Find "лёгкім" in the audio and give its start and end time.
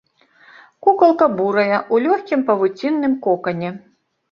2.07-2.39